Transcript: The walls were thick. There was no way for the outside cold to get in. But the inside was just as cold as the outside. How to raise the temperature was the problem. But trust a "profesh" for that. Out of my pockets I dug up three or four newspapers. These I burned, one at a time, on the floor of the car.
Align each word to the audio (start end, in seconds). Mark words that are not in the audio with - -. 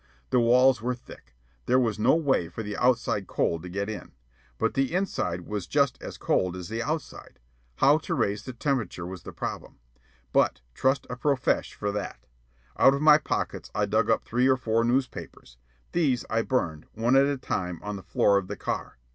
The 0.31 0.39
walls 0.39 0.81
were 0.81 0.95
thick. 0.95 1.35
There 1.67 1.77
was 1.77 1.99
no 1.99 2.15
way 2.15 2.49
for 2.49 2.63
the 2.63 2.75
outside 2.75 3.27
cold 3.27 3.61
to 3.61 3.69
get 3.69 3.87
in. 3.87 4.13
But 4.57 4.73
the 4.73 4.95
inside 4.95 5.41
was 5.41 5.67
just 5.67 6.01
as 6.01 6.17
cold 6.17 6.55
as 6.55 6.69
the 6.69 6.81
outside. 6.81 7.37
How 7.75 7.99
to 7.99 8.15
raise 8.15 8.41
the 8.41 8.53
temperature 8.53 9.05
was 9.05 9.21
the 9.21 9.31
problem. 9.31 9.77
But 10.33 10.61
trust 10.73 11.05
a 11.11 11.15
"profesh" 11.15 11.75
for 11.75 11.91
that. 11.91 12.25
Out 12.79 12.95
of 12.95 13.01
my 13.03 13.19
pockets 13.19 13.69
I 13.75 13.85
dug 13.85 14.09
up 14.09 14.23
three 14.23 14.47
or 14.47 14.57
four 14.57 14.83
newspapers. 14.83 15.59
These 15.91 16.25
I 16.31 16.41
burned, 16.41 16.87
one 16.93 17.15
at 17.15 17.27
a 17.27 17.37
time, 17.37 17.79
on 17.83 17.95
the 17.95 18.01
floor 18.01 18.37
of 18.39 18.47
the 18.47 18.57
car. 18.57 18.97